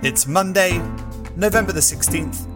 [0.00, 0.78] It's Monday,
[1.34, 2.46] November the 16th,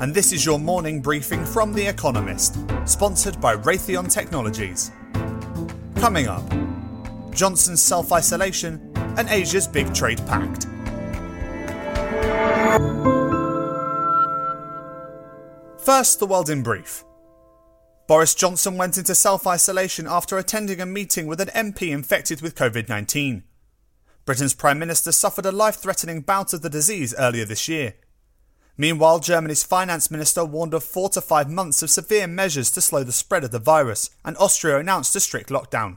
[0.00, 4.92] and this is your morning briefing from The Economist, sponsored by Raytheon Technologies.
[5.96, 6.48] Coming up,
[7.34, 10.66] Johnson's self isolation and Asia's big trade pact.
[15.80, 17.02] First, the world in brief.
[18.06, 22.54] Boris Johnson went into self isolation after attending a meeting with an MP infected with
[22.54, 23.42] COVID 19.
[24.28, 27.94] Britain's Prime Minister suffered a life threatening bout of the disease earlier this year.
[28.76, 33.02] Meanwhile, Germany's finance minister warned of four to five months of severe measures to slow
[33.02, 35.96] the spread of the virus, and Austria announced a strict lockdown.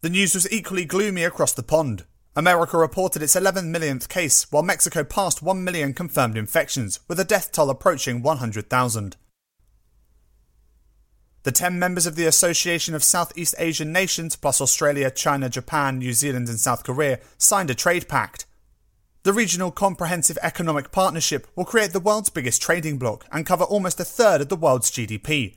[0.00, 2.04] The news was equally gloomy across the pond.
[2.36, 7.24] America reported its 11 millionth case, while Mexico passed 1 million confirmed infections, with a
[7.24, 9.16] death toll approaching 100,000.
[11.42, 16.12] The 10 members of the Association of Southeast Asian Nations, plus Australia, China, Japan, New
[16.12, 18.44] Zealand, and South Korea, signed a trade pact.
[19.22, 24.00] The Regional Comprehensive Economic Partnership will create the world's biggest trading bloc and cover almost
[24.00, 25.56] a third of the world's GDP.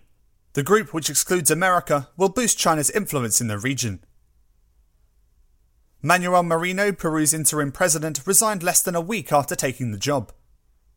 [0.54, 4.00] The group, which excludes America, will boost China's influence in the region.
[6.02, 10.32] Manuel Merino, Peru's interim president, resigned less than a week after taking the job.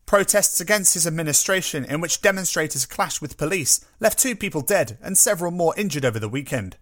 [0.07, 5.17] Protests against his administration, in which demonstrators clashed with police, left two people dead and
[5.17, 6.77] several more injured over the weekend.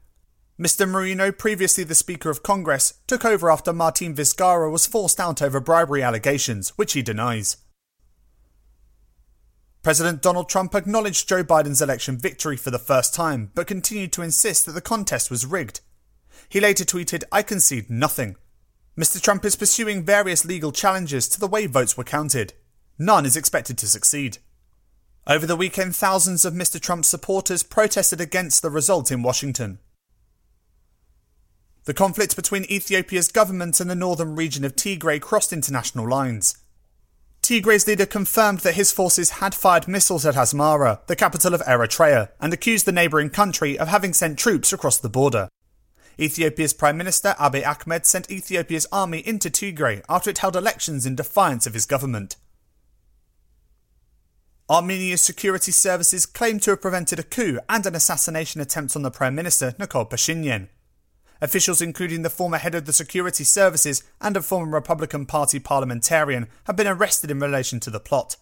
[0.59, 0.87] Mr.
[0.87, 5.59] Merino, previously the Speaker of Congress, took over after Martin Vizcarra was forced out over
[5.59, 7.57] bribery allegations, which he denies.
[9.81, 14.21] President Donald Trump acknowledged Joe Biden's election victory for the first time, but continued to
[14.21, 15.81] insist that the contest was rigged.
[16.47, 18.35] He later tweeted, I concede nothing.
[18.95, 19.19] Mr.
[19.19, 22.53] Trump is pursuing various legal challenges to the way votes were counted,
[22.97, 24.38] None is expected to succeed.
[25.27, 26.79] Over the weekend, thousands of Mr.
[26.79, 29.79] Trump's supporters protested against the result in Washington.
[31.85, 36.57] The conflict between Ethiopia's government and the northern region of Tigray crossed international lines.
[37.43, 42.29] Tigray's leader confirmed that his forces had fired missiles at Asmara, the capital of Eritrea,
[42.41, 45.47] and accused the neighbouring country of having sent troops across the border.
[46.19, 51.16] Ethiopia's Prime Minister Abiy Ahmed sent Ethiopia's army into Tigray after it held elections in
[51.16, 52.35] defiance of his government.
[54.67, 59.11] Armenia's security services claim to have prevented a coup and an assassination attempt on the
[59.11, 60.69] Prime Minister, Nikol Pashinyan.
[61.39, 66.47] Officials, including the former head of the security services and a former Republican Party parliamentarian,
[66.63, 68.37] have been arrested in relation to the plot.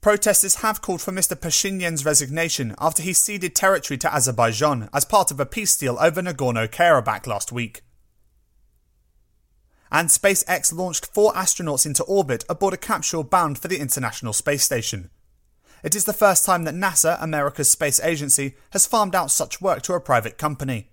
[0.00, 1.34] Protesters have called for Mr.
[1.34, 6.22] Pashinyan's resignation after he ceded territory to Azerbaijan as part of a peace deal over
[6.22, 7.82] Nagorno Karabakh last week.
[9.90, 14.62] And SpaceX launched four astronauts into orbit aboard a capsule bound for the International Space
[14.62, 15.10] Station.
[15.82, 19.82] It is the first time that NASA, America's space agency, has farmed out such work
[19.82, 20.90] to a private company.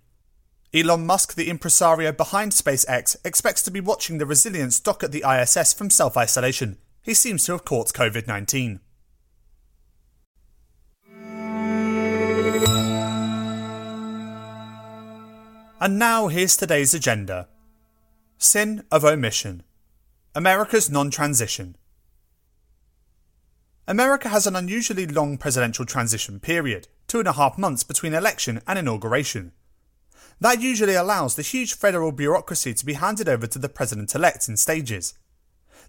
[0.74, 5.24] Elon Musk, the impresario behind SpaceX, expects to be watching the Resilience dock at the
[5.28, 6.78] ISS from self isolation.
[7.02, 8.82] He seems to have caught COVID 19.
[15.80, 17.48] And now here's today's agenda
[18.38, 19.64] Sin of Omission
[20.36, 21.76] America's Non Transition.
[23.90, 28.60] America has an unusually long presidential transition period, two and a half months between election
[28.68, 29.54] and inauguration.
[30.42, 34.50] That usually allows the huge federal bureaucracy to be handed over to the president elect
[34.50, 35.14] in stages.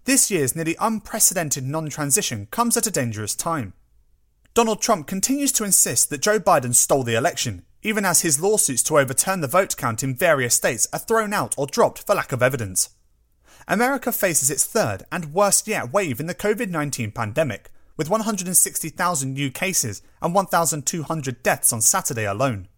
[0.05, 3.73] This year's nearly unprecedented non transition comes at a dangerous time.
[4.55, 8.85] Donald Trump continues to insist that Joe Biden stole the election, even as his lawsuits
[8.85, 12.31] to overturn the vote count in various states are thrown out or dropped for lack
[12.31, 12.91] of evidence.
[13.67, 19.35] America faces its third and worst yet wave in the COVID 19 pandemic, with 160,000
[19.35, 22.69] new cases and 1,200 deaths on Saturday alone.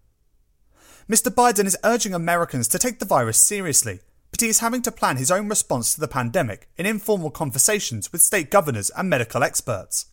[1.08, 1.32] Mr.
[1.32, 4.00] Biden is urging Americans to take the virus seriously,
[4.30, 8.12] but he is having to plan his own response to the pandemic in informal conversations
[8.12, 10.06] with state governors and medical experts.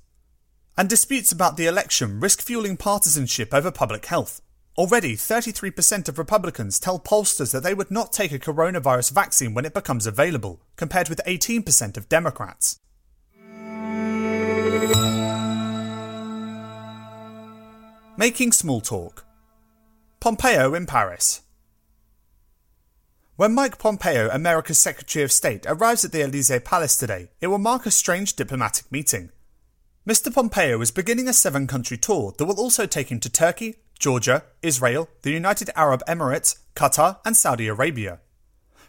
[0.78, 4.42] And disputes about the election risk fueling partisanship over public health.
[4.78, 9.66] Already, 33% of Republicans tell pollsters that they would not take a coronavirus vaccine when
[9.66, 12.80] it becomes available, compared with 18% of Democrats.
[18.20, 19.26] Making small talk.
[20.20, 21.42] Pompeo in Paris.
[23.36, 27.60] When Mike Pompeo, America's Secretary of State, arrives at the Elysee Palace today, it will
[27.60, 29.30] mark a strange diplomatic meeting.
[30.10, 30.34] Mr.
[30.34, 34.46] Pompeo is beginning a seven country tour that will also take him to Turkey, Georgia,
[34.64, 38.20] Israel, the United Arab Emirates, Qatar, and Saudi Arabia.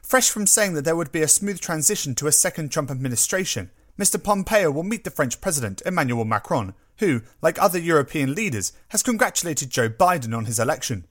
[0.03, 3.71] Fresh from saying that there would be a smooth transition to a second Trump administration,
[3.99, 4.23] Mr.
[4.23, 9.71] Pompeo will meet the French President Emmanuel Macron, who, like other European leaders, has congratulated
[9.71, 11.05] Joe Biden on his election.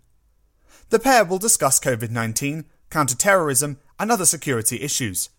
[0.90, 5.30] The pair will discuss COVID 19, counter-terrorism, and other security issues.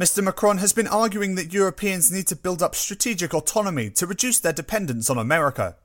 [0.00, 0.24] Mr.
[0.24, 4.52] Macron has been arguing that Europeans need to build up strategic autonomy to reduce their
[4.52, 5.76] dependence on America.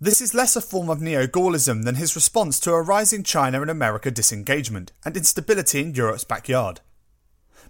[0.00, 3.60] This is less a form of neo Gaullism than his response to a rising China
[3.60, 6.80] and America disengagement and instability in Europe's backyard.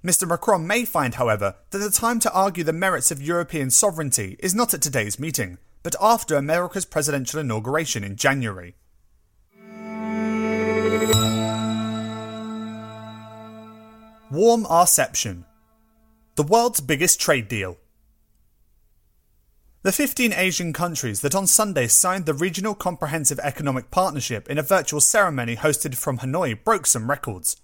[0.04, 0.26] Mr.
[0.26, 4.54] Macron may find, however, that the time to argue the merits of European sovereignty is
[4.54, 8.74] not at today's meeting, but after America's presidential inauguration in January.
[14.30, 15.44] Warm Reception
[16.34, 17.76] the world's biggest trade deal.
[19.82, 24.62] The 15 Asian countries that on Sunday signed the Regional Comprehensive Economic Partnership in a
[24.62, 27.60] virtual ceremony hosted from Hanoi broke some records.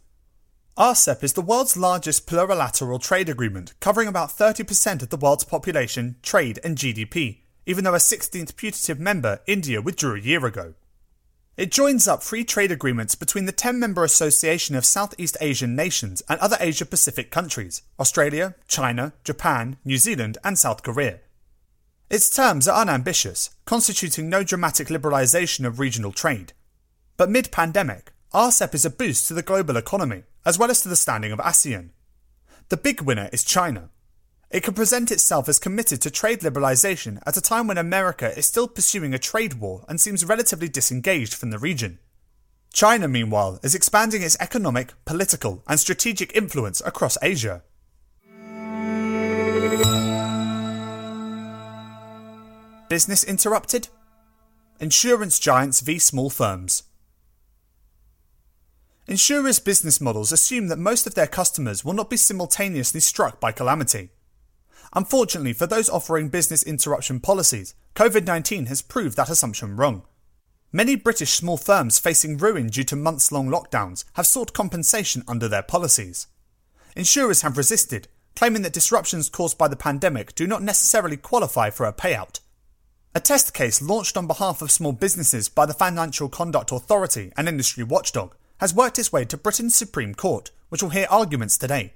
[0.79, 6.15] RCEP is the world's largest plurilateral trade agreement, covering about 30% of the world's population,
[6.23, 10.75] trade, and GDP, even though a 16th putative member, India, withdrew a year ago.
[11.57, 16.23] It joins up free trade agreements between the 10 member Association of Southeast Asian Nations
[16.29, 21.19] and other Asia Pacific countries Australia, China, Japan, New Zealand, and South Korea.
[22.09, 26.53] Its terms are unambitious, constituting no dramatic liberalisation of regional trade.
[27.17, 30.89] But mid pandemic, RCEP is a boost to the global economy, as well as to
[30.89, 31.91] the standing of ASEAN.
[32.69, 33.91] The big winner is China,
[34.51, 38.47] it can present itself as committed to trade liberalisation at a time when America is
[38.47, 41.99] still pursuing a trade war and seems relatively disengaged from the region.
[42.73, 47.63] China, meanwhile, is expanding its economic, political, and strategic influence across Asia.
[52.89, 53.89] Business interrupted?
[54.81, 56.85] Insurance giants v small firms.
[59.09, 63.51] Insurers' business models assume that most of their customers will not be simultaneously struck by
[63.51, 64.11] calamity.
[64.93, 70.03] Unfortunately, for those offering business interruption policies, COVID 19 has proved that assumption wrong.
[70.73, 75.49] Many British small firms facing ruin due to months long lockdowns have sought compensation under
[75.49, 76.27] their policies.
[76.95, 81.87] Insurers have resisted, claiming that disruptions caused by the pandemic do not necessarily qualify for
[81.87, 82.41] a payout.
[83.15, 87.49] A test case launched on behalf of small businesses by the Financial Conduct Authority and
[87.49, 91.95] industry watchdog has worked its way to Britain's Supreme Court, which will hear arguments today.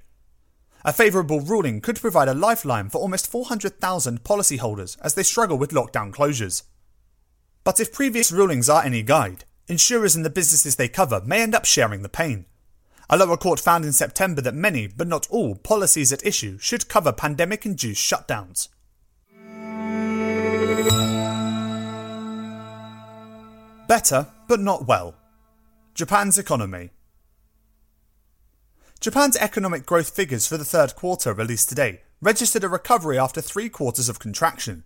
[0.85, 5.71] A favourable ruling could provide a lifeline for almost 400,000 policyholders as they struggle with
[5.71, 6.63] lockdown closures.
[7.63, 11.55] But if previous rulings are any guide, insurers and the businesses they cover may end
[11.55, 12.45] up sharing the pain.
[13.09, 16.89] A lower court found in September that many, but not all, policies at issue should
[16.89, 18.69] cover pandemic induced shutdowns.
[23.87, 25.15] Better, but not well.
[25.93, 26.89] Japan's economy.
[28.99, 33.69] Japan's economic growth figures for the third quarter released today registered a recovery after three
[33.69, 34.85] quarters of contraction.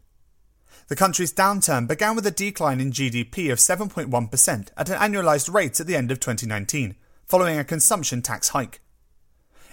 [0.89, 5.79] The country's downturn began with a decline in GDP of 7.1% at an annualized rate
[5.79, 6.95] at the end of 2019,
[7.25, 8.81] following a consumption tax hike.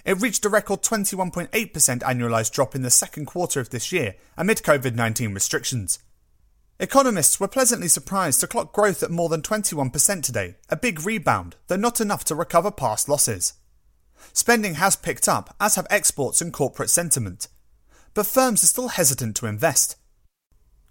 [0.05, 4.59] It reached a record 21.8% annualized drop in the second quarter of this year amid
[4.59, 5.99] COVID 19 restrictions.
[6.81, 11.55] Economists were pleasantly surprised to clock growth at more than 21% today, a big rebound,
[11.69, 13.55] though not enough to recover past losses.
[14.33, 17.47] Spending has picked up, as have exports and corporate sentiment.
[18.13, 19.97] But firms are still hesitant to invest.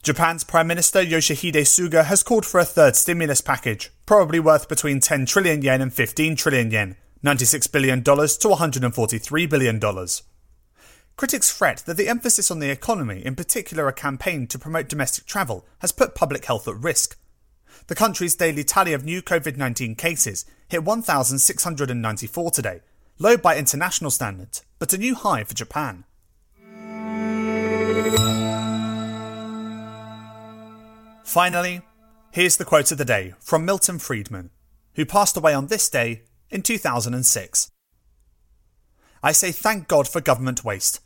[0.04, 5.00] Japan's Prime Minister Yoshihide Suga has called for a third stimulus package, probably worth between
[5.00, 6.96] 10 trillion yen and 15 trillion yen,
[7.26, 9.80] $96 billion to $143 billion.
[11.16, 15.26] Critics fret that the emphasis on the economy, in particular a campaign to promote domestic
[15.26, 17.18] travel, has put public health at risk.
[17.88, 22.82] The country's daily tally of new COVID 19 cases hit 1,694 today,
[23.20, 26.06] low by international standards, but a new high for Japan.
[31.24, 31.82] Finally,
[32.32, 34.50] here's the quote of the day from Milton Friedman,
[34.96, 37.73] who passed away on this day in 2006.
[39.26, 41.00] I say thank God for government waste.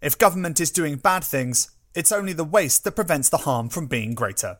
[0.00, 3.86] If government is doing bad things, it's only the waste that prevents the harm from
[3.86, 4.56] being greater.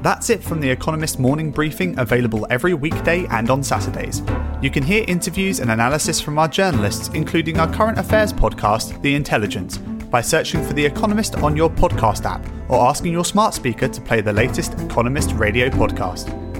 [0.00, 4.22] That's it from The Economist morning briefing, available every weekday and on Saturdays.
[4.62, 9.14] You can hear interviews and analysis from our journalists, including our current affairs podcast, The
[9.14, 13.86] Intelligence, by searching for The Economist on your podcast app or asking your smart speaker
[13.86, 16.41] to play the latest Economist radio podcast.